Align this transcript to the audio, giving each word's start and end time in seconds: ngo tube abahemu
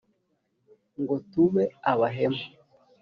ngo 1.01 1.15
tube 1.31 1.63
abahemu 1.91 2.43